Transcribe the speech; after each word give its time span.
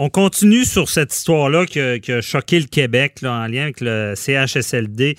On 0.00 0.10
continue 0.10 0.64
sur 0.64 0.88
cette 0.88 1.12
histoire-là 1.12 1.66
qui, 1.66 1.80
a 1.80 2.20
choqué 2.20 2.60
le 2.60 2.66
Québec 2.66 3.16
en 3.24 3.48
lien 3.48 3.64
avec 3.64 3.80
le 3.80 4.14
CHSLD 4.14 5.16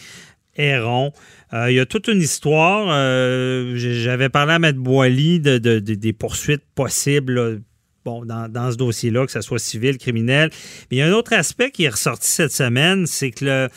Héron. 0.56 1.12
Euh, 1.54 1.70
il 1.70 1.76
y 1.76 1.80
a 1.82 1.86
toute 1.86 2.08
une 2.08 2.22
histoire. 2.22 2.88
Euh, 2.90 3.74
j'avais 3.76 4.30
parlé 4.30 4.54
à 4.54 4.60
Maître 4.60 4.80
Boily 4.80 5.42
de, 5.42 5.80
des 5.80 6.14
poursuites 6.14 6.64
possibles 6.76 7.62
dans, 8.06 8.72
ce 8.72 8.78
dossier-là, 8.78 9.26
que 9.26 9.34
ce 9.34 9.42
soit 9.42 9.60
civil, 9.60 9.98
criminel. 9.98 10.50
Mais 10.90 10.98
il 10.98 11.00
y 11.00 11.02
a 11.02 11.08
un 11.08 11.14
autre 11.14 11.34
aspect 11.34 11.72
qui 11.72 11.84
est 11.84 11.90
ressorti 11.90 12.30
cette 12.30 12.54
semaine, 12.54 13.06
c'est 13.06 13.32
que 13.32 13.44
le, 13.44 13.70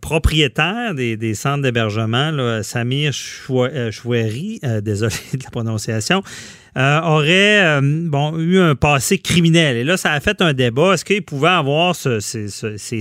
propriétaire 0.00 0.94
des, 0.94 1.34
centres 1.34 1.62
d'hébergement, 1.62 2.62
Samir 2.62 3.12
Choueri, 3.12 4.60
désolé 4.82 5.14
de 5.34 5.44
la 5.44 5.50
prononciation, 5.50 6.22
euh, 6.76 7.00
aurait 7.02 7.64
euh, 7.64 7.80
bon, 7.82 8.36
eu 8.38 8.58
un 8.58 8.74
passé 8.74 9.18
criminel. 9.18 9.76
Et 9.76 9.84
là, 9.84 9.96
ça 9.96 10.12
a 10.12 10.18
fait 10.18 10.42
un 10.42 10.52
débat. 10.52 10.94
Est-ce 10.94 11.04
qu'il 11.04 11.22
pouvait 11.22 11.48
avoir 11.48 11.94
ces, 11.94 12.20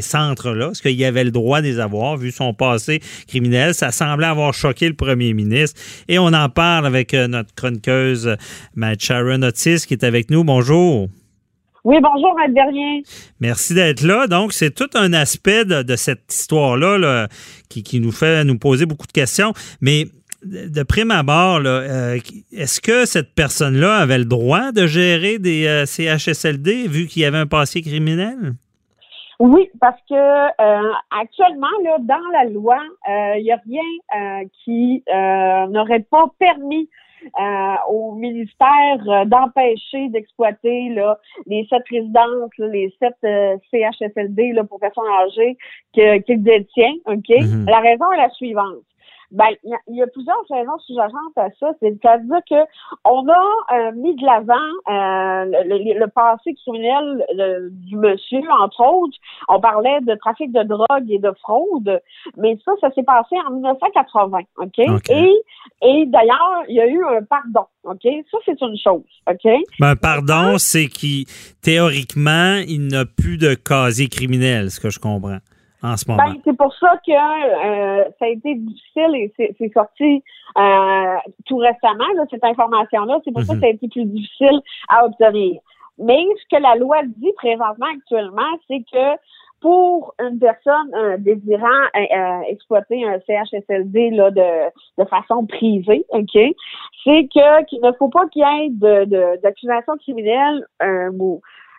centres-là? 0.01 0.69
Est-ce 0.71 0.81
qu'il 0.83 1.03
avait 1.03 1.23
le 1.23 1.31
droit 1.31 1.59
de 1.61 1.67
les 1.67 1.79
avoir, 1.79 2.17
vu 2.17 2.31
son 2.31 2.53
passé 2.53 3.01
criminel? 3.27 3.73
Ça 3.73 3.91
semblait 3.91 4.27
avoir 4.27 4.53
choqué 4.53 4.87
le 4.87 4.93
premier 4.93 5.33
ministre. 5.33 5.81
Et 6.07 6.19
on 6.19 6.27
en 6.27 6.49
parle 6.49 6.85
avec 6.85 7.15
euh, 7.15 7.27
notre 7.27 7.53
chroniqueuse, 7.55 8.35
Matt 8.75 9.01
Sharon 9.01 9.41
Otis, 9.41 9.85
qui 9.87 9.95
est 9.95 10.03
avec 10.03 10.29
nous. 10.29 10.43
Bonjour. 10.43 11.09
Oui, 11.83 11.97
bonjour, 12.01 12.33
Matt 12.35 12.53
Berrien. 12.53 13.01
Merci 13.39 13.73
d'être 13.73 14.01
là. 14.01 14.27
Donc, 14.27 14.53
c'est 14.53 14.71
tout 14.71 14.89
un 14.93 15.11
aspect 15.11 15.65
de, 15.65 15.95
cette 15.95 16.33
histoire-là 16.33 17.27
qui, 17.69 17.83
qui, 17.83 17.99
nous 17.99 18.11
fait 18.11 18.45
nous 18.45 18.57
poser 18.57 18.85
beaucoup 18.85 19.07
de 19.07 19.11
questions. 19.11 19.53
Mais 19.81 20.07
de 20.45 20.83
prime 20.83 21.11
abord, 21.11 21.61
euh, 21.65 22.17
est-ce 22.51 22.81
que 22.81 23.05
cette 23.05 23.33
personne-là 23.33 23.97
avait 23.97 24.17
le 24.17 24.25
droit 24.25 24.71
de 24.71 24.87
gérer 24.87 25.39
des 25.39 25.65
euh, 25.67 25.85
CHSLD 25.85 26.87
vu 26.87 27.07
qu'il 27.07 27.21
y 27.21 27.25
avait 27.25 27.37
un 27.37 27.47
passé 27.47 27.81
criminel? 27.81 28.55
Oui, 29.43 29.69
parce 29.81 29.99
que 30.09 30.15
euh, 30.15 30.93
actuellement, 31.19 31.67
là, 31.83 31.97
dans 31.99 32.29
la 32.31 32.45
loi, 32.45 32.77
il 33.35 33.43
n'y 33.43 33.51
a 33.51 33.59
rien 33.67 34.45
qui 34.63 35.03
n'aurait 35.69 36.05
pas 36.09 36.27
permis 36.39 36.89
au 37.89 38.13
ministère 38.13 39.25
d'empêcher 39.25 40.07
d'exploiter 40.07 40.95
les 41.45 41.67
sept 41.69 41.83
résidences, 41.91 42.51
les 42.57 42.95
sept 43.01 43.17
CHSLD 43.21 44.53
là, 44.53 44.63
pour 44.63 44.79
personnes 44.79 45.11
âgées 45.25 45.57
qu'il 45.93 46.41
détient. 46.41 46.93
Ok, 47.05 47.27
mm-hmm. 47.27 47.69
la 47.69 47.79
raison 47.79 48.13
est 48.13 48.17
la 48.17 48.29
suivante. 48.29 48.85
Ben, 49.33 49.47
il 49.63 49.95
y, 49.95 50.01
a 50.03 50.05
plusieurs 50.05 50.43
raisons 50.47 50.77
sous-jacentes 50.85 51.37
à 51.37 51.49
ça. 51.59 51.73
C'est-à-dire 51.79 52.39
que 52.47 52.55
on 53.03 53.27
a 53.27 53.45
euh, 53.73 53.91
mis 53.93 54.15
de 54.15 54.23
l'avant 54.23 54.53
euh, 54.87 55.63
le, 55.65 56.05
passé 56.05 56.53
criminel 56.53 57.25
du 57.71 57.95
monsieur, 57.95 58.43
entre 58.61 58.81
autres. 58.81 59.17
On 59.49 59.59
parlait 59.59 60.01
de 60.01 60.13
trafic 60.15 60.51
de 60.51 60.61
drogue 60.61 61.09
et 61.09 61.17
de 61.17 61.31
fraude, 61.41 61.99
mais 62.37 62.59
ça, 62.63 62.73
ça 62.79 62.91
s'est 62.91 63.01
passé 63.01 63.35
en 63.47 63.53
1980, 63.53 64.39
OK? 64.57 64.79
Et, 65.09 65.33
et 65.81 66.05
d'ailleurs, 66.05 66.63
il 66.69 66.75
y 66.75 66.81
a 66.81 66.85
eu 66.85 67.03
un 67.03 67.23
pardon, 67.23 67.65
OK? 67.85 68.07
Ça, 68.29 68.37
c'est 68.45 68.61
une 68.61 68.77
chose, 68.77 69.01
OK? 69.27 69.51
Ben, 69.79 69.95
pardon, 69.95 70.59
c'est 70.59 70.87
qui, 70.87 71.25
théoriquement, 71.63 72.61
il 72.67 72.85
n'a 72.85 73.05
plus 73.05 73.37
de 73.37 73.55
casier 73.55 74.09
criminel, 74.09 74.69
ce 74.69 74.79
que 74.79 74.91
je 74.91 74.99
comprends. 74.99 75.39
Ben, 76.17 76.35
c'est 76.45 76.57
pour 76.57 76.73
ça 76.75 76.93
que 77.05 77.11
euh, 77.11 78.05
ça 78.17 78.25
a 78.25 78.27
été 78.29 78.55
difficile 78.55 79.15
et 79.15 79.33
c'est 79.37 79.73
sorti 79.73 80.23
euh, 80.57 81.17
tout 81.45 81.57
récemment, 81.57 82.05
cette 82.29 82.43
information-là. 82.43 83.19
C'est 83.25 83.31
pour 83.31 83.43
ça 83.43 83.53
que 83.55 83.59
ça 83.59 83.67
a 83.67 83.69
été 83.69 83.87
plus 83.89 84.05
difficile 84.05 84.61
à 84.87 85.05
obtenir. 85.05 85.59
Mais 85.97 86.23
ce 86.41 86.55
que 86.55 86.61
la 86.61 86.75
loi 86.75 86.97
dit 87.03 87.33
présentement 87.35 87.87
actuellement, 87.93 88.57
c'est 88.67 88.83
que 88.91 89.19
pour 89.59 90.13
une 90.19 90.39
personne 90.39 90.93
euh, 90.93 91.17
désirant 91.17 91.67
exploiter 92.49 93.05
un 93.05 93.17
CHSLD 93.25 94.09
là, 94.11 94.29
de, 94.31 95.01
de 95.01 95.07
façon 95.07 95.45
privée, 95.45 96.05
OK, 96.09 96.33
c'est 96.33 97.27
que 97.33 97.65
qu'il 97.65 97.81
ne 97.81 97.91
faut 97.93 98.09
pas 98.09 98.27
qu'il 98.27 98.41
y 98.41 98.65
ait 98.65 98.69
de 98.69 99.41
d'accusation 99.41 99.93
criminelle 99.97 100.65
euh, 100.81 101.11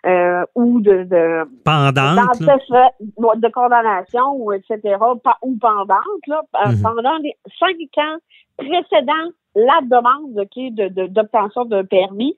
euh, 0.05 0.45
ou 0.55 0.79
de, 0.81 1.03
de 1.03 1.43
pendante 1.63 2.39
de 2.39 3.51
condamnation 3.51 4.33
ou 4.35 4.53
etc 4.53 4.97
ou 5.41 5.57
pendante 5.57 6.27
là, 6.27 6.41
euh, 6.65 6.69
mhm. 6.69 6.81
pendant 6.81 7.17
les 7.17 7.35
cinq 7.59 7.75
ans 7.97 8.17
précédant 8.57 9.31
la 9.55 9.79
demande 9.83 10.33
de 10.33 11.07
d'obtention 11.07 11.65
d'un 11.65 11.85
permis 11.85 12.35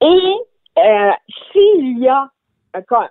et 0.00 0.34
euh, 0.78 1.10
s'il 1.52 1.98
y 1.98 2.08
a 2.08 2.30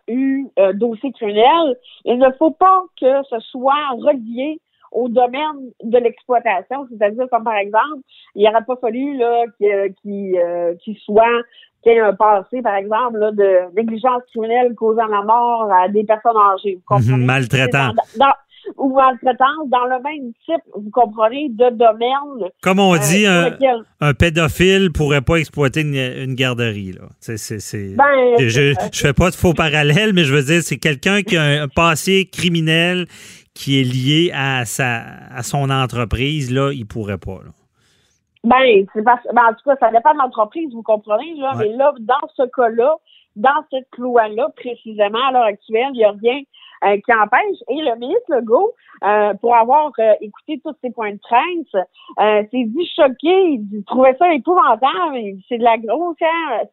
eu 0.08 0.48
un 0.58 0.74
dossier 0.74 1.12
criminel, 1.12 1.76
il 2.06 2.18
ne 2.18 2.32
faut 2.38 2.52
pas 2.52 2.84
que 3.00 3.24
ce 3.30 3.40
soit 3.42 3.90
relié 3.98 4.60
au 4.92 5.10
domaine 5.10 5.72
de 5.84 5.98
l'exploitation, 5.98 6.88
c'est-à-dire 6.90 7.26
comme 7.32 7.44
par 7.44 7.58
exemple, 7.58 8.02
il 8.36 8.46
n'aurait 8.46 8.66
pas 8.66 8.76
fallu 8.78 9.18
là 9.18 9.46
qu'il 9.58 10.40
qu 10.84 10.96
soit 11.06 11.44
qu'il 11.84 11.94
y 11.94 11.96
ait 11.96 12.00
un 12.00 12.14
passé, 12.14 12.62
par 12.62 12.76
exemple, 12.76 13.20
là, 13.20 13.32
de 13.32 13.76
négligence 13.76 14.22
criminelle 14.32 14.74
causant 14.76 15.08
la 15.08 15.22
mort 15.22 15.70
à 15.72 15.88
des 15.88 16.04
personnes 16.04 16.38
âgées. 16.38 16.80
Mhm, 16.90 17.26
maltraitant. 17.26 17.94
ou 18.78 18.94
maltraitance 18.94 19.68
dans 19.68 19.86
le 19.86 20.04
même 20.04 20.34
type, 20.46 20.62
vous 20.76 20.90
comprenez, 20.92 21.48
de 21.50 21.70
domaine. 21.72 22.50
Comme 22.62 22.80
on 22.80 22.96
euh, 22.96 23.00
dit, 23.00 23.26
un, 23.26 23.56
un, 24.02 24.14
pédophile 24.14 24.92
pourrait 24.92 25.22
pas 25.22 25.38
exploiter 25.38 25.82
une, 25.82 26.36
garderie. 26.36 26.92
Là. 26.92 27.08
Ben, 27.26 28.50
je 28.50 28.70
ne 28.70 28.94
fais 28.94 29.14
pas 29.14 29.30
de 29.30 29.36
faux 29.36 29.54
parallèles, 29.54 30.14
mais 30.14 30.26
je 30.26 30.36
veux 30.36 30.44
dire, 30.44 30.62
c'est 30.62 30.78
quelqu'un 30.78 31.22
qui 31.22 31.38
a 31.38 31.64
un 31.64 31.68
passé 31.68 32.30
criminel 32.32 33.08
qui 33.60 33.82
est 33.82 33.84
lié 33.84 34.32
à, 34.34 34.64
sa, 34.64 35.02
à 35.36 35.44
son 35.44 35.70
entreprise, 35.70 36.50
là, 36.50 36.72
il 36.72 36.88
pourrait 36.88 37.18
pas. 37.18 37.44
Là. 37.44 37.52
Ben, 38.46 38.86
c'est 38.94 39.04
parce 39.04 39.22
ben, 39.34 39.42
en 39.50 39.54
tout 39.54 39.66
cas, 39.66 39.76
ça 39.82 39.92
dépend 39.92 40.14
de 40.14 40.20
l'entreprise, 40.20 40.74
vous 40.74 40.82
comprenez, 40.82 41.36
là, 41.36 41.52
mais 41.58 41.68
là, 41.76 41.94
dans 42.00 42.28
ce 42.38 42.44
cas-là, 42.44 42.96
dans 43.36 43.66
cette 43.70 43.90
loi-là, 43.98 44.48
précisément, 44.56 45.20
à 45.28 45.34
l'heure 45.34 45.44
actuelle, 45.44 45.90
il 45.94 45.98
n'y 45.98 46.06
a 46.06 46.12
rien 46.12 46.40
euh, 46.86 46.96
qui 47.06 47.14
empêche. 47.14 47.58
Et 47.68 47.82
le 47.82 47.98
ministre 47.98 48.30
Legault, 48.30 48.72
euh, 49.04 49.34
pour 49.42 49.54
avoir 49.54 49.92
euh, 50.00 50.14
écouté 50.22 50.62
tous 50.64 50.76
ces 50.82 50.92
points 50.92 51.12
de 51.12 51.20
crainte, 51.20 52.48
s'est 52.50 52.64
dit 52.64 52.90
choqué, 52.96 53.60
il 53.74 53.84
trouvait 53.86 54.16
ça 54.18 54.34
épouvantable, 54.34 55.18
c'est 55.50 55.58
de 55.58 55.64
la 55.64 55.78
grosse 55.78 56.16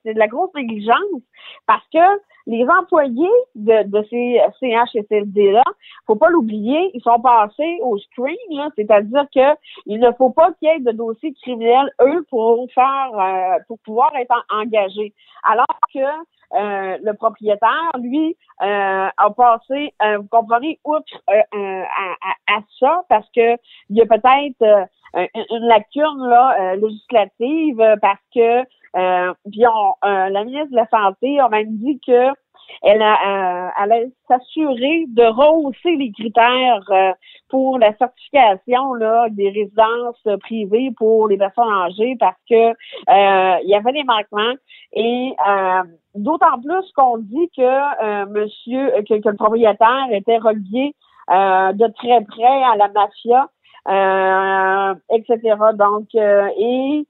c'est 0.04 0.14
de 0.14 0.18
la 0.20 0.28
grosse 0.28 0.54
négligence 0.54 1.22
parce 1.66 1.84
que 1.92 1.98
les 2.46 2.64
employés 2.68 3.28
de, 3.54 3.82
de 3.84 4.06
ces 4.08 4.40
CHSLD-là, 4.60 5.64
faut 6.06 6.16
pas 6.16 6.30
l'oublier, 6.30 6.90
ils 6.94 7.02
sont 7.02 7.20
passés 7.20 7.78
au 7.82 7.98
screen, 7.98 8.36
c'est-à-dire 8.76 9.26
que 9.34 9.56
il 9.86 9.98
ne 9.98 10.12
faut 10.12 10.30
pas 10.30 10.52
qu'il 10.52 10.68
y 10.68 10.72
ait 10.72 10.80
de 10.80 10.92
dossiers 10.92 11.34
criminels, 11.42 11.90
eux, 12.00 12.24
pour 12.30 12.66
faire 12.72 13.10
euh, 13.14 13.58
pour 13.66 13.78
pouvoir 13.80 14.14
être 14.16 14.34
engagés. 14.50 15.12
Alors 15.42 15.66
que 15.92 15.98
euh, 15.98 16.98
le 17.02 17.12
propriétaire, 17.14 17.90
lui, 18.00 18.36
euh, 18.62 19.08
a 19.16 19.30
passé, 19.30 19.92
vous 20.00 20.28
comprenez, 20.30 20.78
outre 20.84 21.20
à, 21.28 22.58
ça, 22.78 23.02
parce 23.08 23.28
que 23.34 23.56
il 23.90 23.96
y 23.96 24.02
a 24.02 24.06
peut-être 24.06 24.88
une 25.14 25.66
lacune 25.66 26.28
là, 26.28 26.76
législative, 26.76 27.96
parce 28.00 28.20
que 28.32 28.62
euh, 28.96 29.32
puis 29.50 29.64
euh, 29.64 30.28
la 30.28 30.44
ministre 30.44 30.70
de 30.70 30.76
la 30.76 30.88
Santé 30.88 31.40
a 31.40 31.48
même 31.48 31.76
dit 31.76 32.00
que 32.06 32.32
elle, 32.82 33.00
euh, 33.00 33.68
allait 33.76 34.10
s'assurer 34.26 35.04
de 35.08 35.22
rehausser 35.22 35.96
les 35.96 36.10
critères 36.12 36.84
euh, 36.90 37.12
pour 37.48 37.78
la 37.78 37.96
certification 37.96 38.94
là, 38.94 39.28
des 39.30 39.50
résidences 39.50 40.38
privées 40.40 40.90
pour 40.96 41.28
les 41.28 41.36
personnes 41.36 41.72
âgées 41.72 42.16
parce 42.18 42.38
que 42.50 42.72
il 43.08 43.68
y 43.68 43.74
avait 43.74 43.92
des 43.92 44.04
manquements 44.04 44.54
et 44.92 45.32
d'autant 46.14 46.60
plus 46.60 46.92
qu'on 46.96 47.18
dit 47.18 47.48
que 47.56 48.24
monsieur 48.26 48.90
que, 49.08 49.28
le 49.28 49.36
propriétaire 49.36 50.06
était 50.10 50.38
relié 50.38 50.94
de 51.28 51.92
très 51.92 52.24
près 52.24 52.62
à 52.64 52.76
la 52.76 52.88
mafia, 52.88 53.48
etc. 55.10 55.56
Donc 55.74 56.08
et 56.14 57.06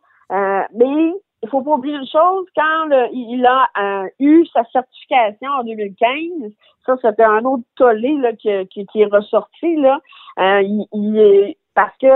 mais 0.74 1.12
il 1.42 1.48
faut 1.48 1.62
pas 1.62 1.72
oublier 1.72 1.96
une 1.96 2.06
chose, 2.06 2.46
quand 2.56 2.88
il 3.12 3.46
a 3.46 3.68
euh, 3.78 4.08
eu 4.18 4.44
sa 4.52 4.64
certification 4.72 5.50
en 5.50 5.64
2015, 5.64 6.52
ça 6.84 6.96
c'était 7.02 7.24
un 7.24 7.44
autre 7.44 7.64
tollé 7.76 8.16
là, 8.16 8.32
qui, 8.32 8.86
qui, 8.86 9.00
est 9.00 9.12
ressorti 9.12 9.76
là, 9.76 10.00
euh, 10.38 10.62
il, 10.92 11.18
est, 11.18 11.58
parce 11.74 11.96
que 12.00 12.06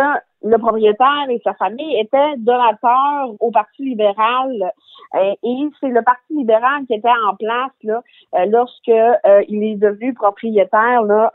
le 0.42 0.56
propriétaire 0.56 1.28
et 1.28 1.40
sa 1.44 1.52
famille 1.54 2.00
étaient 2.00 2.36
donateurs 2.38 3.34
au 3.40 3.50
Parti 3.50 3.82
libéral 3.82 4.72
euh, 5.14 5.34
et 5.42 5.68
c'est 5.80 5.88
le 5.88 6.02
Parti 6.02 6.34
libéral 6.34 6.86
qui 6.86 6.94
était 6.94 7.08
en 7.28 7.36
place 7.36 7.72
là 7.82 8.02
lorsque 8.46 8.88
il 9.48 9.62
est 9.64 9.76
devenu 9.76 10.14
propriétaire 10.14 11.02
là 11.02 11.30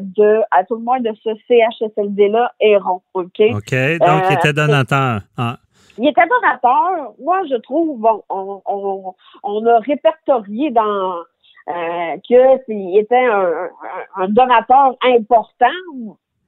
de 0.00 0.40
à 0.50 0.64
tout 0.64 0.74
le 0.74 0.82
moins 0.82 1.00
de 1.00 1.10
ce 1.24 1.30
CHSLD 1.48 2.28
là 2.28 2.52
Héron, 2.60 3.00
ok? 3.14 3.40
Ok, 3.54 3.74
donc 3.98 4.24
il 4.28 4.34
était 4.34 4.52
donateur. 4.52 5.22
Ah. 5.38 5.56
Il 6.00 6.08
était 6.08 6.26
donateur. 6.26 7.12
Moi, 7.20 7.42
je 7.50 7.56
trouve, 7.56 8.08
on, 8.30 8.62
on, 8.64 9.14
on 9.42 9.66
a 9.66 9.78
répertorié 9.80 10.70
dans 10.70 11.16
euh, 11.68 12.16
qu'il 12.24 12.98
était 12.98 13.26
un, 13.26 13.68
un, 14.16 14.28
donateur 14.28 14.96
important. 15.02 15.66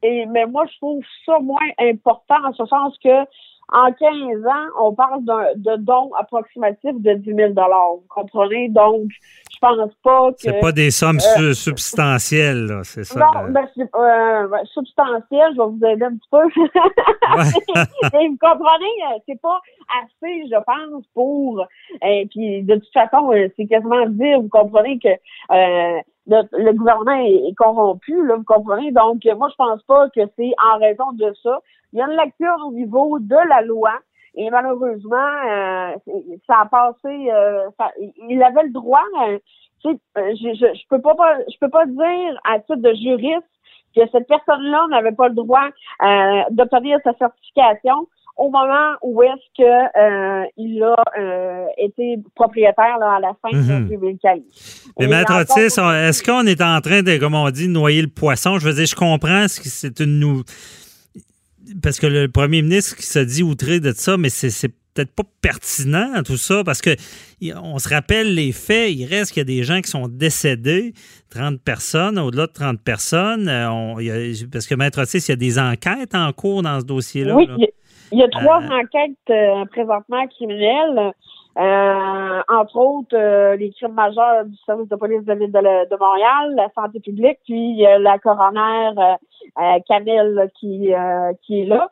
Et, 0.03 0.25
mais 0.25 0.47
moi, 0.47 0.65
je 0.73 0.77
trouve 0.79 1.05
ça 1.27 1.39
moins 1.39 1.69
important 1.79 2.43
en 2.47 2.53
ce 2.55 2.65
sens 2.65 2.97
que 2.99 3.27
en 3.73 3.91
15 3.91 4.47
ans, 4.47 4.69
on 4.79 4.95
parle 4.95 5.25
de 5.25 5.77
dons 5.77 6.11
approximatifs 6.19 7.01
de 7.01 7.15
10 7.15 7.35
000 7.35 7.53
Vous 7.55 8.05
comprenez? 8.09 8.69
Donc, 8.69 9.09
je 9.51 9.59
pense 9.61 9.91
pas 10.03 10.31
que... 10.33 10.39
C'est 10.39 10.61
pas 10.61 10.73
des 10.73 10.91
sommes 10.91 11.21
euh, 11.39 11.55
substantielles, 11.55 12.67
là, 12.67 12.81
c'est 12.85 13.05
ça? 13.05 13.19
Non, 13.19 13.49
ben, 13.49 13.67
c'est 13.75 13.89
euh, 13.95 14.47
ben, 14.49 14.65
substantiel, 14.67 15.53
je 15.55 15.63
vais 15.63 15.69
vous 15.69 15.87
aider 15.87 16.05
un 16.05 16.17
petit 16.17 16.29
peu. 16.31 16.43
vous 18.13 18.39
comprenez? 18.39 18.95
Euh, 19.07 19.19
c'est 19.27 19.41
pas 19.41 19.61
assez, 20.03 20.45
je 20.51 20.63
pense, 20.67 21.05
pour... 21.15 21.67
Et 22.03 22.29
puis, 22.31 22.63
de 22.63 22.75
toute 22.75 22.93
façon, 22.93 23.33
c'est 23.57 23.67
quasiment 23.67 24.07
dire, 24.07 24.41
vous 24.41 24.49
comprenez 24.49 24.99
que 24.99 25.09
le, 26.27 26.73
gouvernement 26.73 27.21
est, 27.25 27.55
corrompu, 27.55 28.27
là, 28.27 28.37
vous 28.37 28.45
comprenez? 28.45 28.93
Donc, 28.93 29.25
moi, 29.37 29.49
je 29.51 29.57
pense 29.57 29.83
pas 29.85 30.09
que 30.11 30.21
c'est 30.37 30.53
en 30.73 30.79
raison 30.79 31.13
de 31.13 31.33
ça. 31.43 31.59
Il 31.93 31.99
y 31.99 32.03
a 32.03 32.07
une 32.07 32.17
lecture 32.17 32.57
au 32.67 32.73
niveau 32.73 33.19
de 33.19 33.49
la 33.49 33.63
loi. 33.63 33.93
Et 34.35 34.49
malheureusement, 34.51 35.17
euh, 35.17 35.95
ça 36.47 36.61
a 36.61 36.67
passé. 36.67 37.31
Euh, 37.31 37.69
il 38.29 38.43
avait 38.43 38.63
le 38.63 38.71
droit. 38.71 39.03
Euh, 39.27 39.39
je, 39.85 39.91
je, 40.17 40.75
je 40.75 40.89
peux 40.89 41.03
pas, 41.03 41.39
je 41.53 41.59
peux 41.61 41.69
pas 41.69 41.85
dire 41.87 42.41
à 42.45 42.59
titre 42.61 42.77
de 42.77 42.95
juriste 42.95 43.43
que 43.95 44.01
cette 44.11 44.27
personne-là 44.27 44.87
n'avait 44.89 45.13
pas 45.13 45.29
le 45.29 45.35
droit 45.35 45.69
d'obtenir 46.51 46.99
sa 47.05 47.13
certification 47.15 48.07
au 48.37 48.51
moment 48.51 48.97
où 49.03 49.23
est-ce 49.23 49.63
que 49.63 49.63
euh, 49.63 50.47
il 50.57 50.83
a 50.83 50.97
euh, 51.19 51.67
été 51.79 52.19
propriétaire 52.35 52.99
là, 52.99 53.17
à 53.17 53.21
la 53.21 53.33
fin 53.43 53.51
de 53.51 53.89
2015. 53.89 54.37
Mhm. 54.37 54.43
Mais 54.99 55.07
Maître 55.07 55.35
Otis, 55.35 55.61
est-ce 55.61 56.23
qu'on 56.23 56.47
est 56.47 56.61
en 56.61 56.81
train 56.81 57.03
de, 57.03 57.17
comme 57.19 57.35
on 57.35 57.51
dit, 57.51 57.69
noyer 57.69 58.03
le 58.03 58.09
poisson? 58.09 58.59
Je 58.59 58.69
veux 58.69 58.75
dire, 58.75 58.87
je 58.87 58.97
comprends 58.97 59.45
que 59.45 59.69
c'est 59.69 60.01
une 60.01 60.19
nou... 60.19 60.43
parce 61.83 62.01
que 62.01 62.07
le 62.07 62.29
premier 62.29 62.63
ministre 62.63 62.97
qui 62.97 63.07
se 63.07 63.19
dit 63.19 63.43
outré 63.43 63.81
de 63.81 63.93
ça, 63.93 64.17
mais 64.17 64.31
c'est 64.31 64.73
peut-être 64.95 65.13
pas 65.15 65.25
pertinent 65.41 66.23
tout 66.23 66.37
ça 66.37 66.63
parce 66.65 66.83
que 66.83 66.91
on 67.63 67.79
se 67.79 67.89
rappelle 67.89 68.35
les 68.35 68.53
faits, 68.53 68.93
il 68.93 69.07
reste 69.07 69.33
qu'il 69.33 69.41
y 69.41 69.43
a 69.43 69.45
des 69.45 69.65
gens 69.65 69.81
qui 69.81 69.91
sont 69.91 70.07
décédés, 70.07 70.93
30 71.31 71.61
personnes, 71.61 72.19
au-delà 72.19 72.47
de 72.47 72.53
30 72.53 72.81
personnes, 72.81 73.49
euh, 73.49 74.35
parce 74.53 74.67
que 74.67 74.75
Maître 74.75 75.01
Otis, 75.03 75.19
il 75.19 75.29
y 75.31 75.33
a 75.33 75.37
des 75.37 75.59
enquêtes 75.59 76.15
en 76.15 76.31
cours 76.33 76.63
dans 76.63 76.79
ce 76.81 76.85
dossier-là. 76.85 77.35
Oui, 77.35 77.49
il 78.13 78.19
y 78.19 78.23
a 78.23 78.29
trois 78.29 78.63
euh. 78.63 78.81
enquêtes 78.81 79.31
euh, 79.31 79.65
présentement 79.67 80.27
criminelles. 80.29 81.13
Euh, 81.59 82.43
entre 82.49 82.77
autres, 82.77 83.55
les 83.57 83.71
crimes 83.73 83.93
majeurs 83.93 84.47
du 84.47 84.57
service 84.65 84.89
de 84.89 84.97
police 84.97 85.23
de 85.23 85.29
la 85.29 85.35
ville 85.35 85.53
de, 85.53 85.97
Montréal, 85.99 86.55
la 86.55 86.71
santé 86.75 87.01
publique, 87.01 87.39
puis 87.45 87.83
la 87.83 88.19
coroner 88.19 88.93
Camille 89.87 90.49
qui, 90.59 90.95
qui 91.43 91.61
est 91.61 91.67
là. 91.67 91.91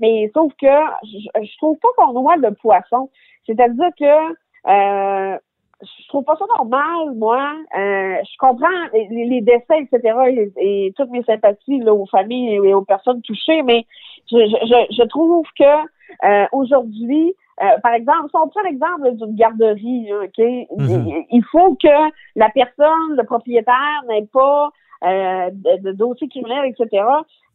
mais 0.00 0.30
sauf 0.32 0.50
que 0.58 0.66
je, 1.04 1.42
je 1.42 1.56
trouve 1.58 1.78
pas 1.78 1.88
qu'on 1.98 2.14
noie 2.14 2.36
le 2.36 2.54
poisson. 2.54 3.10
C'est-à-dire 3.44 3.90
que 3.98 5.36
je 5.82 6.08
trouve 6.08 6.24
pas 6.24 6.36
ça 6.36 6.44
normal, 6.56 7.14
moi. 7.16 7.54
Euh, 7.76 8.16
je 8.22 8.36
comprends 8.38 8.68
les, 8.92 9.40
décès, 9.40 9.80
etc. 9.80 10.52
Et, 10.56 10.92
toutes 10.96 11.10
mes 11.10 11.22
sympathies 11.24 11.80
là, 11.80 11.94
aux 11.94 12.06
familles 12.06 12.54
et 12.54 12.74
aux 12.74 12.84
personnes 12.84 13.22
touchées, 13.22 13.62
mais 13.62 13.86
je, 14.30 14.36
je, 14.36 14.94
je 14.94 15.02
trouve 15.08 15.46
que 15.58 15.64
euh, 15.64 16.46
aujourd'hui, 16.52 17.34
euh, 17.62 17.78
par 17.82 17.94
exemple, 17.94 18.28
si 18.30 18.36
on 18.36 18.48
prend 18.48 18.62
l'exemple 18.62 19.12
d'une 19.12 19.34
garderie, 19.34 20.08
ok, 20.12 20.38
mm-hmm. 20.38 21.26
il, 21.30 21.44
faut 21.50 21.76
que 21.82 22.12
la 22.36 22.48
personne, 22.50 23.16
le 23.16 23.24
propriétaire, 23.24 24.02
n'ait 24.08 24.28
pas 24.32 24.70
de, 25.02 25.82
de, 25.82 25.92
dossier 25.92 26.28
criminel, 26.28 26.66
etc. 26.66 27.02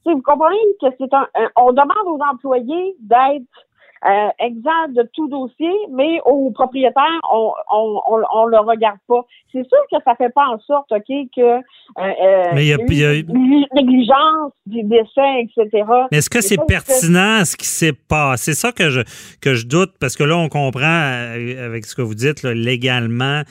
vous 0.06 0.22
comprenez 0.24 0.58
que 0.82 0.88
c'est 0.98 1.14
un, 1.14 1.28
on 1.56 1.72
demande 1.74 2.08
aux 2.08 2.20
employés 2.32 2.96
d'être 3.00 3.46
euh, 4.04 4.28
exempt 4.40 4.94
de 4.94 5.10
tout 5.14 5.28
dossier, 5.28 5.72
mais 5.92 6.20
au 6.26 6.52
propriétaire, 6.52 7.20
on 7.32 7.52
on, 7.72 8.02
on, 8.32 8.46
le 8.46 8.60
regarde 8.60 9.00
pas. 9.08 9.26
C'est 9.52 9.68
sûr 9.68 9.80
que 9.92 9.98
ça 10.04 10.16
fait 10.16 10.30
pas 10.30 10.46
en 10.48 10.60
sorte, 10.60 10.92
OK, 10.92 11.08
que 11.36 11.42
euh, 11.42 11.62
euh 11.98 12.52
mais 12.54 12.66
y 12.66 12.74
a, 12.74 12.78
négligence, 12.78 14.52
des 14.66 14.84
décès, 14.84 15.42
etc. 15.42 15.86
Mais 16.12 16.18
est-ce 16.18 16.30
que 16.30 16.42
c'est 16.42 16.60
pertinent 16.68 17.44
ce 17.46 17.56
qui 17.56 17.68
s'est 17.68 17.94
passé? 17.94 18.54
C'est 18.54 18.54
ça 18.54 18.72
que 18.72 18.90
je 18.90 19.02
que 19.42 19.56
je 19.56 19.66
doute, 19.66 19.94
parce 20.00 20.16
que 20.16 20.24
là, 20.24 20.38
on 20.38 20.50
comprend 20.50 20.84
euh, 20.84 21.66
avec 21.66 21.86
ce 21.86 21.96
que 21.96 22.02
vous 22.02 22.16
dites, 22.16 22.44
là, 22.44 22.54
légalement, 22.54 23.42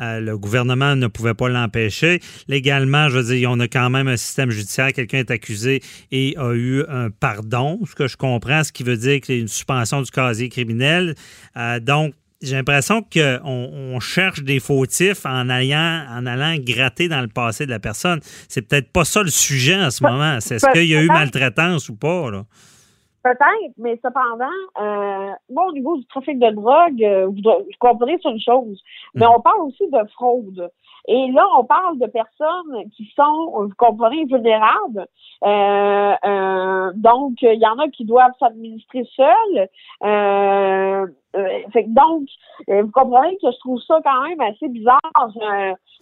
euh, 0.00 0.20
le 0.20 0.38
gouvernement 0.38 0.96
ne 0.96 1.06
pouvait 1.06 1.34
pas 1.34 1.48
l'empêcher. 1.48 2.20
Légalement, 2.48 3.08
je 3.08 3.18
veux 3.18 3.34
dire, 3.36 3.50
on 3.50 3.60
a 3.60 3.68
quand 3.68 3.90
même 3.90 4.08
un 4.08 4.16
système 4.16 4.50
judiciaire. 4.50 4.92
Quelqu'un 4.92 5.18
est 5.18 5.30
accusé 5.30 5.82
et 6.10 6.34
a 6.38 6.52
eu 6.54 6.84
un 6.88 7.10
pardon, 7.10 7.80
ce 7.88 7.94
que 7.94 8.08
je 8.08 8.16
comprends, 8.16 8.64
ce 8.64 8.72
qui 8.72 8.82
veut 8.82 8.96
dire 8.96 9.20
qu'il 9.20 9.34
y 9.34 9.38
a 9.38 9.40
une 9.40 9.48
suspension 9.48 10.02
du 10.02 10.10
casier 10.10 10.48
criminel. 10.48 11.14
Euh, 11.56 11.80
donc, 11.80 12.14
j'ai 12.42 12.56
l'impression 12.56 13.02
qu'on 13.02 13.40
on 13.44 14.00
cherche 14.00 14.42
des 14.42 14.58
fautifs 14.58 15.24
en 15.24 15.48
allant, 15.48 16.04
en 16.10 16.26
allant 16.26 16.56
gratter 16.58 17.08
dans 17.08 17.20
le 17.20 17.28
passé 17.28 17.66
de 17.66 17.70
la 17.70 17.78
personne. 17.78 18.20
C'est 18.48 18.62
peut-être 18.62 18.90
pas 18.90 19.04
ça 19.04 19.22
le 19.22 19.30
sujet 19.30 19.76
en 19.76 19.90
ce 19.90 20.02
moment. 20.02 20.38
C'est 20.40 20.58
ce 20.58 20.66
qu'il 20.72 20.86
y 20.86 20.96
a 20.96 21.02
eu 21.02 21.06
maltraitance 21.06 21.88
ou 21.88 21.94
pas? 21.94 22.30
Là? 22.30 22.44
Peut-être, 23.22 23.74
mais 23.78 24.00
cependant, 24.02 24.46
euh, 24.80 25.30
moi, 25.48 25.66
au 25.68 25.72
niveau 25.72 25.96
du 25.96 26.04
trafic 26.06 26.40
de 26.40 26.50
drogue, 26.50 27.04
euh, 27.04 27.26
vous, 27.26 27.40
comprenez 27.78 28.18
sur 28.18 28.30
une 28.30 28.40
chose, 28.40 28.82
mais 29.14 29.26
mm. 29.26 29.30
on 29.36 29.40
parle 29.40 29.60
aussi 29.60 29.88
de 29.88 30.08
fraude. 30.12 30.70
Et 31.06 31.30
là, 31.32 31.46
on 31.56 31.64
parle 31.64 31.98
de 32.00 32.06
personnes 32.06 32.90
qui 32.96 33.12
sont, 33.14 33.52
vous 33.54 33.70
comprenez, 33.78 34.24
vulnérables. 34.24 35.06
Euh, 35.44 36.14
euh 36.24 36.90
donc, 36.94 37.34
il 37.42 37.60
y 37.60 37.66
en 37.66 37.78
a 37.78 37.88
qui 37.88 38.04
doivent 38.04 38.32
s'administrer 38.40 39.04
seuls. 39.14 39.68
Euh, 40.04 41.06
fait, 41.72 41.86
donc, 41.86 42.24
vous 42.66 42.90
comprenez 42.90 43.36
que 43.36 43.50
je 43.52 43.58
trouve 43.60 43.80
ça 43.86 44.00
quand 44.04 44.28
même 44.28 44.40
assez 44.40 44.68
bizarre. 44.68 45.00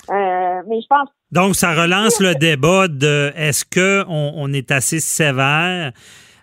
mais 0.08 0.81
je 0.81 0.87
pense. 0.87 1.08
Donc, 1.32 1.55
ça 1.55 1.73
relance 1.75 2.19
le 2.20 2.34
débat 2.34 2.88
de 2.88 3.31
est-ce 3.37 3.64
qu'on 3.64 4.32
on 4.37 4.52
est 4.55 4.70
assez 4.70 5.00
sévère? 5.00 5.93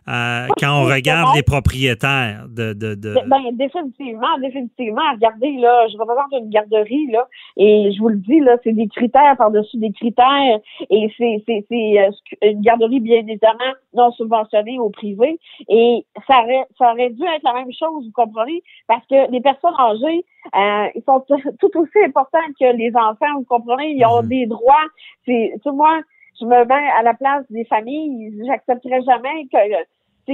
Euh, 0.09 0.47
quand 0.57 0.83
on 0.83 0.85
regarde 0.85 1.35
les 1.35 1.43
propriétaires 1.43 2.45
de, 2.47 2.71
de, 2.71 2.95
de... 2.95 3.15
Ben, 3.27 3.51
définitivement, 3.51 4.37
définitivement. 4.39 5.01
Regardez, 5.13 5.51
là, 5.57 5.87
je 5.91 5.97
représente 5.97 6.31
une 6.31 6.49
garderie, 6.49 7.07
là, 7.11 7.27
et 7.57 7.91
je 7.91 7.99
vous 7.99 8.09
le 8.09 8.17
dis, 8.17 8.39
là, 8.39 8.55
c'est 8.63 8.71
des 8.71 8.87
critères 8.87 9.35
par-dessus 9.37 9.77
des 9.77 9.91
critères, 9.91 10.59
et 10.89 11.11
c'est, 11.17 11.43
c'est, 11.45 11.65
c'est 11.69 11.99
euh, 11.99 12.11
une 12.41 12.61
garderie, 12.61 13.01
bien 13.01 13.19
évidemment, 13.19 13.73
non 13.93 14.11
subventionnée 14.11 14.79
au 14.79 14.89
privé, 14.89 15.39
et 15.67 16.05
ça 16.25 16.41
aurait, 16.41 16.65
ça 16.77 16.93
aurait 16.93 17.09
dû 17.09 17.23
être 17.23 17.43
la 17.43 17.53
même 17.53 17.73
chose, 17.73 18.05
vous 18.05 18.11
comprenez, 18.13 18.63
parce 18.87 19.05
que 19.07 19.29
les 19.29 19.41
personnes 19.41 19.75
âgées, 19.77 20.23
euh, 20.55 20.87
ils 20.95 21.03
sont 21.05 21.23
tout 21.59 21.77
aussi 21.77 21.99
importants 22.05 22.39
que 22.57 22.75
les 22.77 22.95
enfants, 22.95 23.35
vous 23.35 23.45
comprenez, 23.45 23.91
ils 23.91 24.05
ont 24.05 24.23
mhm. 24.23 24.29
des 24.29 24.45
droits, 24.45 24.87
c'est, 25.25 25.53
tu 25.61 25.71
moi, 25.71 25.99
je 26.39 26.45
me 26.45 26.65
mets 26.65 26.89
à 26.97 27.01
la 27.03 27.13
place 27.13 27.45
des 27.49 27.65
familles, 27.65 28.33
j'accepterais 28.45 29.01
jamais 29.01 29.47
que 29.51 29.57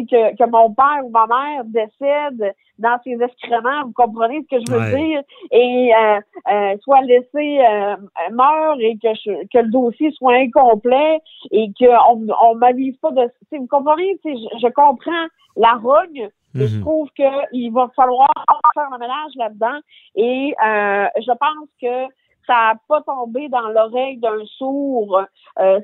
que, 0.02 0.36
que 0.36 0.50
mon 0.50 0.74
père 0.74 1.06
ou 1.06 1.10
ma 1.10 1.28
mère 1.28 1.64
décède 1.66 2.54
dans 2.80 3.00
ses 3.04 3.22
excréments, 3.22 3.84
vous 3.86 3.94
comprenez 3.94 4.42
ce 4.44 4.56
que 4.56 4.64
je 4.66 4.72
veux 4.72 4.98
dire, 4.98 5.22
et 5.52 5.92
euh, 5.96 6.20
euh, 6.52 6.78
soit 6.82 7.02
laissé 7.02 7.60
euh, 7.60 7.96
meurt 8.32 8.80
et 8.80 8.98
que, 8.98 9.46
que 9.46 9.60
le 9.60 9.70
dossier 9.70 10.12
soit 10.12 10.36
incomplet 10.36 11.20
et 11.52 11.72
qu'on 11.80 12.28
on 12.42 12.56
m'avise 12.56 12.98
pas 12.98 13.12
de... 13.12 13.30
Vous 13.52 13.68
comprenez? 13.68 14.18
Je, 14.26 14.32
je 14.32 14.68
comprends 14.72 15.28
la 15.56 15.74
rogne, 15.74 16.30
je 16.56 16.64
mhm. 16.64 16.82
trouve 16.82 17.10
qu'il 17.12 17.72
va 17.72 17.90
falloir 17.96 18.28
faire 18.74 18.92
un 18.92 18.98
ménage 18.98 19.32
là-dedans 19.36 19.80
et 20.16 20.56
euh, 20.66 21.08
je 21.18 21.32
pense 21.32 21.70
que 21.80 22.12
ça 22.48 22.54
n'a 22.54 22.74
pas 22.88 23.02
tombé 23.02 23.48
dans 23.50 23.70
l'oreille 23.70 24.18
d'un 24.18 24.44
sourd 24.58 25.22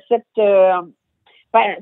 cette 0.09 0.25
ben, 1.53 1.77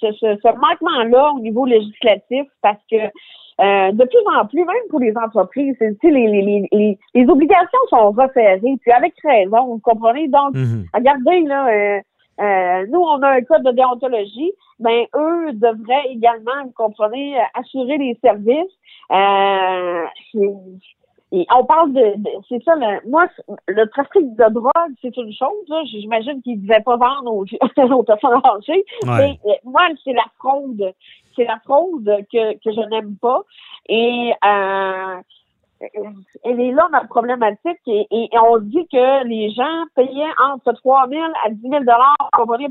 ce, 0.00 0.12
ce, 0.12 0.48
manquement-là 0.48 1.32
au 1.34 1.40
niveau 1.40 1.64
législatif 1.66 2.46
parce 2.62 2.80
que 2.90 2.96
euh, 3.60 3.92
de 3.92 4.04
plus 4.04 4.38
en 4.40 4.46
plus, 4.46 4.64
même 4.64 4.88
pour 4.90 4.98
les 4.98 5.14
entreprises, 5.16 5.76
les, 5.80 5.92
les, 6.02 6.68
les, 6.72 6.98
les, 7.14 7.28
obligations 7.28 7.78
sont 7.90 8.10
resserrées, 8.10 8.76
puis 8.80 8.90
avec 8.90 9.14
raison, 9.22 9.66
vous 9.66 9.78
comprenez? 9.78 10.26
Donc, 10.28 10.54
mhm. 10.54 10.86
regardez, 10.94 11.40
là, 11.42 11.68
euh, 11.68 12.00
euh, 12.40 12.86
nous, 12.88 13.00
on 13.00 13.22
a 13.22 13.28
un 13.28 13.42
code 13.42 13.62
de 13.62 13.72
déontologie, 13.72 14.52
ben 14.80 15.04
eux 15.14 15.52
devraient 15.52 16.08
également, 16.10 16.64
vous 16.64 16.72
comprenez, 16.74 17.36
assurer 17.54 17.98
les 17.98 18.18
services. 18.22 18.72
Euh, 19.12 20.04
et 21.32 21.46
on 21.50 21.64
parle 21.64 21.92
de, 21.94 22.14
c'est 22.48 22.62
ça, 22.62 22.74
le, 22.76 23.08
moi, 23.08 23.26
le 23.66 23.88
trafic 23.88 24.36
de 24.36 24.52
drogue, 24.52 24.94
c'est 25.00 25.16
une 25.16 25.32
chose. 25.32 25.88
J'imagine 25.90 26.42
qu'ils 26.42 26.58
ne 26.58 26.62
devaient 26.62 26.82
pas 26.82 26.96
vendre 26.96 27.32
aux, 27.32 27.44
aux 27.94 28.02
personnes 28.02 28.40
âgées. 28.44 28.84
Mais 29.06 29.38
euh, 29.46 29.52
moi, 29.64 29.82
c'est 30.04 30.12
la 30.12 30.26
fraude 30.38 30.92
c'est 31.36 31.44
la 31.44 31.58
fraude 31.64 32.04
que, 32.32 32.54
que 32.54 32.72
je 32.72 32.88
n'aime 32.88 33.16
pas. 33.16 33.42
Et 33.88 34.32
euh, 34.44 35.20
elle 36.44 36.60
est 36.60 36.72
là 36.72 36.88
ma 36.90 37.04
problématique 37.04 37.80
et, 37.86 38.06
et, 38.10 38.28
on 38.38 38.58
dit 38.58 38.86
que 38.90 39.26
les 39.26 39.50
gens 39.50 39.84
payaient 39.94 40.32
entre 40.52 40.72
3 40.72 41.08
000 41.08 41.22
à 41.44 41.50
10 41.50 41.60
000 41.60 41.80
dollars 41.80 42.16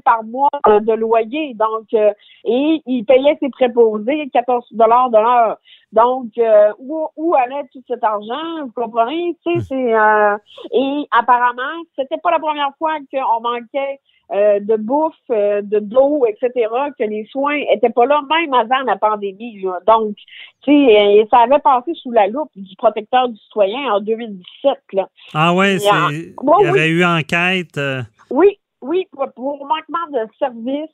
par 0.03 0.23
mois 0.23 0.49
de 0.67 0.93
loyer. 0.93 1.53
Donc, 1.55 1.93
euh, 1.93 2.11
et 2.45 2.81
ils 2.85 3.05
payaient 3.05 3.37
ses 3.39 3.49
préposés 3.49 4.29
14 4.33 4.67
dollars 4.71 5.09
de 5.09 5.17
l'heure. 5.17 5.57
Donc, 5.91 6.37
euh, 6.37 6.71
où, 6.79 7.07
où 7.17 7.35
allait 7.35 7.67
tout 7.71 7.83
cet 7.87 8.03
argent? 8.03 8.65
Vous 8.65 8.71
comprenez? 8.71 9.35
Tu 9.45 9.53
sais, 9.53 9.65
c'est 9.69 9.93
euh, 9.93 10.37
et 10.71 11.07
apparemment, 11.11 11.83
c'était 11.95 12.17
pas 12.17 12.31
la 12.31 12.39
première 12.39 12.71
fois 12.77 12.97
qu'on 13.11 13.41
manquait 13.41 13.99
euh, 14.33 14.59
de 14.61 14.77
bouffe, 14.77 15.13
euh, 15.29 15.61
de 15.61 15.79
d'eau, 15.79 16.25
etc., 16.25 16.69
que 16.97 17.03
les 17.03 17.25
soins 17.31 17.57
étaient 17.73 17.89
pas 17.89 18.05
là 18.05 18.21
même 18.29 18.53
avant 18.53 18.81
la 18.85 18.95
pandémie. 18.95 19.61
Donc, 19.85 20.15
tu 20.63 20.71
sais, 20.71 21.27
ça 21.29 21.39
avait 21.39 21.59
passé 21.59 21.91
sous 21.95 22.11
la 22.11 22.27
loupe 22.27 22.51
du 22.55 22.75
protecteur 22.77 23.27
du 23.27 23.37
citoyen 23.37 23.91
en 23.91 23.99
2017. 23.99 24.71
Là. 24.93 25.09
Ah 25.33 25.53
ouais, 25.53 25.79
c'est, 25.79 25.89
il 25.89 26.33
y 26.61 26.65
avait 26.65 26.87
eu 26.87 27.03
enquête. 27.03 27.77
Euh. 27.77 28.01
Oui, 28.29 28.57
oui, 28.91 29.07
pour, 29.11 29.65
manquement 29.65 30.07
de 30.11 30.27
service, 30.37 30.89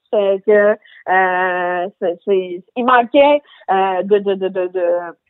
que 0.45 0.77
c'est, 1.99 2.63
il 2.75 2.85
manquait 2.85 3.41
de, 3.69 4.19
de, 4.19 4.35
de, 4.35 4.67
de 4.67 4.85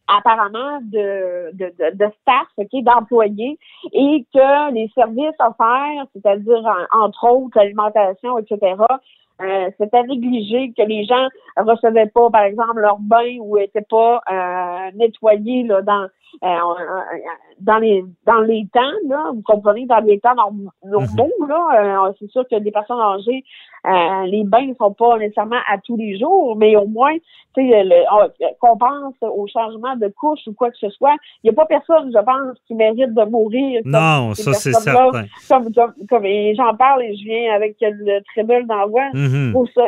apparemment 0.07 0.79
de, 0.81 1.51
de, 1.53 1.73
de, 1.93 2.05
staff, 2.21 2.47
okay, 2.57 2.81
d'employés, 2.81 3.57
et 3.93 4.25
que 4.33 4.73
les 4.73 4.89
services 4.95 5.35
offerts, 5.39 6.05
c'est-à-dire 6.13 6.63
entre 6.91 7.23
autres 7.29 7.57
l'alimentation, 7.57 8.37
etc., 8.37 8.75
euh, 9.41 9.69
c'était 9.79 10.03
négligé, 10.03 10.73
que 10.77 10.83
les 10.83 11.05
gens 11.05 11.27
recevaient 11.57 12.07
pas, 12.07 12.29
par 12.29 12.43
exemple, 12.43 12.79
leur 12.79 12.97
bain 12.99 13.37
ou 13.39 13.57
étaient 13.57 13.85
pas 13.87 14.21
euh, 14.31 14.91
nettoyés 14.95 15.63
là, 15.63 15.81
dans 15.81 16.07
euh, 16.43 16.47
dans 17.59 17.77
les 17.79 18.03
dans 18.27 18.41
les 18.41 18.67
temps, 18.71 18.81
là, 19.07 19.31
vous 19.33 19.41
comprenez, 19.41 19.87
dans 19.87 20.03
les 20.03 20.19
temps 20.19 20.35
normaux, 20.35 20.69
mhm. 20.83 21.47
là, 21.47 22.07
euh, 22.07 22.11
c'est 22.19 22.29
sûr 22.29 22.45
que 22.49 22.55
les 22.55 22.69
personnes 22.69 22.99
âgées, 22.99 23.43
euh, 23.87 24.25
les 24.25 24.43
bains 24.43 24.67
ne 24.67 24.75
sont 24.75 24.93
pas 24.93 25.17
nécessairement 25.17 25.61
à 25.71 25.79
tous 25.79 25.97
les 25.97 26.19
jours, 26.19 26.55
mais 26.55 26.75
au 26.75 26.85
moins, 26.85 27.15
tu 27.55 27.67
sais, 27.67 28.05
qu'on 28.59 28.77
pense 28.77 29.15
au 29.21 29.47
changement 29.47 29.95
de 29.95 30.09
couche 30.09 30.41
ou 30.45 30.53
quoi 30.53 30.69
que 30.69 30.77
ce 30.77 30.89
soit, 30.89 31.15
il 31.43 31.49
n'y 31.49 31.49
a 31.49 31.53
pas 31.53 31.65
personne, 31.65 32.11
je 32.13 32.23
pense, 32.23 32.57
qui 32.67 32.75
mérite 32.75 33.15
de 33.15 33.23
mourir. 33.23 33.81
Non, 33.85 34.35
ça 34.35 34.53
c'est 34.53 34.73
certain. 34.73 35.25
Comme, 35.47 35.73
comme, 36.07 36.25
j'en 36.55 36.75
parle 36.75 37.03
et 37.03 37.15
je 37.15 37.23
viens 37.23 37.55
avec 37.55 37.77
le 37.81 38.21
tribunal 38.33 38.67
d'envoi, 39.27 39.39
mm 39.39 39.53
pour 39.53 39.67
ça 39.73 39.83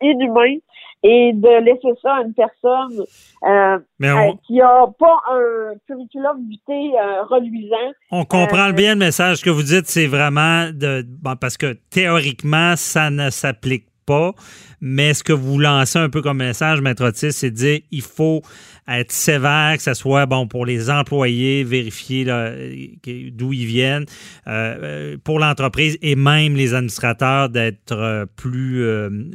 inhumain 0.00 0.58
et 1.04 1.32
de 1.34 1.62
laisser 1.62 1.98
ça 2.02 2.16
à 2.16 2.22
une 2.22 2.32
personne 2.32 3.04
euh, 3.44 3.78
euh, 4.02 4.32
qui 4.46 4.54
n'a 4.54 4.86
pas 4.98 5.18
un 5.30 5.74
curriculum 5.86 6.48
vitae 6.48 6.96
euh, 6.98 7.22
reluisant. 7.24 7.92
On 8.10 8.24
comprend 8.24 8.70
bien 8.70 8.94
le 8.94 9.00
message 9.00 9.42
que 9.42 9.50
vous 9.50 9.62
dites, 9.62 9.86
c'est 9.86 10.06
vraiment 10.06 10.70
de 10.72 11.04
parce 11.40 11.58
que 11.58 11.76
théoriquement, 11.90 12.74
ça 12.76 13.10
ne 13.10 13.28
s'applique 13.28 13.86
pas, 14.04 14.32
mais 14.80 15.14
ce 15.14 15.22
que 15.24 15.32
vous 15.32 15.58
lancez 15.58 15.98
un 15.98 16.10
peu 16.10 16.22
comme 16.22 16.38
message, 16.38 16.80
Maître 16.80 17.04
Otis, 17.04 17.32
c'est 17.32 17.50
de 17.50 17.56
dire 17.56 17.80
il 17.90 18.02
faut 18.02 18.42
être 18.86 19.12
sévère, 19.12 19.76
que 19.76 19.82
ce 19.82 19.94
soit 19.94 20.26
bon 20.26 20.46
pour 20.46 20.66
les 20.66 20.90
employés, 20.90 21.64
vérifier 21.64 22.24
d'où 22.24 23.52
ils 23.52 23.64
viennent, 23.64 24.04
euh, 24.46 24.76
euh, 24.82 25.16
pour 25.22 25.38
l'entreprise 25.38 25.96
et 26.02 26.16
même 26.16 26.54
les 26.54 26.74
administrateurs 26.74 27.48
d'être 27.48 27.92
euh, 27.92 28.26
plus 28.36 28.84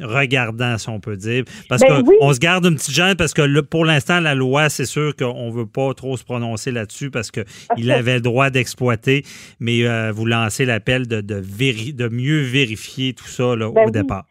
regardants, 0.02 0.78
si 0.78 0.88
on 0.88 1.00
peut 1.00 1.16
dire. 1.16 1.44
Parce 1.68 1.82
ben 1.82 2.02
qu'on 2.02 2.32
se 2.32 2.38
garde 2.38 2.66
une 2.66 2.76
petite 2.76 2.94
gêne 2.94 3.16
parce 3.16 3.34
que 3.34 3.60
pour 3.60 3.84
l'instant, 3.84 4.20
la 4.20 4.34
loi, 4.34 4.68
c'est 4.68 4.84
sûr 4.84 5.16
qu'on 5.16 5.48
ne 5.48 5.52
veut 5.52 5.66
pas 5.66 5.94
trop 5.94 6.16
se 6.16 6.24
prononcer 6.24 6.70
là-dessus 6.70 7.10
parce 7.10 7.30
qu'il 7.30 7.90
avait 7.90 8.14
le 8.14 8.20
droit 8.20 8.50
d'exploiter, 8.50 9.24
mais 9.58 10.10
vous 10.12 10.26
lancez 10.26 10.64
l'appel 10.64 11.08
de, 11.08 11.20
de, 11.20 11.40
de, 11.40 12.08
mieux 12.08 12.42
vérifier 12.42 13.14
tout 13.14 13.26
ça 13.26 13.56
là, 13.56 13.70
ben 13.70 13.86
au 13.86 13.90
départ. 13.90 14.26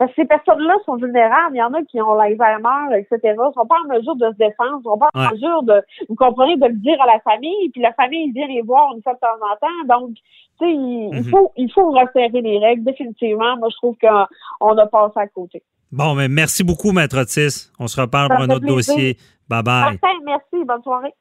Parce 0.00 0.12
que 0.12 0.22
ces 0.22 0.24
personnes-là 0.24 0.76
sont 0.86 0.96
vulnérables. 0.96 1.54
Il 1.54 1.58
y 1.58 1.62
en 1.62 1.74
a 1.74 1.82
qui 1.82 2.00
ont 2.00 2.14
l'Alzheimer, 2.14 2.96
etc. 2.96 3.18
Ils 3.22 3.52
sont 3.54 3.66
pas 3.66 3.76
en 3.84 3.94
mesure 3.94 4.16
de 4.16 4.30
se 4.32 4.38
défendre. 4.38 4.80
Ils 4.80 4.84
sont 4.84 4.96
pas 4.96 5.10
en 5.12 5.30
mesure 5.30 5.62
de, 5.62 5.82
vous 6.08 6.14
comprenez, 6.14 6.56
de 6.56 6.68
le 6.68 6.72
dire 6.72 6.96
à 7.02 7.06
la 7.06 7.20
famille. 7.20 7.68
Puis 7.68 7.82
la 7.82 7.92
famille 7.92 8.32
vient 8.32 8.46
les 8.46 8.62
voir 8.62 8.94
une 8.96 9.02
fois 9.02 9.12
de 9.12 9.18
temps 9.18 9.26
en 9.42 9.56
temps. 9.60 9.98
Donc, 9.98 10.14
tu 10.14 10.64
sais, 10.64 10.72
il, 10.72 11.10
mhm. 11.12 11.24
faut, 11.24 11.52
il 11.58 11.70
faut 11.70 11.90
resserrer 11.90 12.40
les 12.40 12.58
règles. 12.58 12.82
Définitivement, 12.82 13.58
moi, 13.58 13.68
je 13.70 13.76
trouve 13.76 13.94
qu'on 14.00 14.78
a 14.78 14.86
passé 14.86 15.20
à 15.20 15.26
côté. 15.26 15.62
Bon, 15.92 16.14
mais 16.14 16.28
merci 16.28 16.64
beaucoup, 16.64 16.92
Maître 16.92 17.20
Otis. 17.20 17.70
On 17.78 17.86
se 17.86 18.00
reparle 18.00 18.28
pour 18.28 18.40
un 18.40 18.48
autre 18.48 18.66
dossier. 18.66 19.18
Bye 19.50 19.62
bye. 19.62 19.98
merci. 20.24 20.64
Bonne 20.64 20.82
soirée. 20.82 21.12